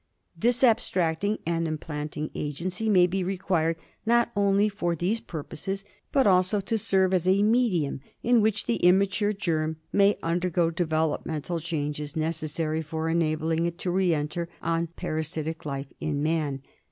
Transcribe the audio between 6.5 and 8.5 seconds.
to serve as a medium in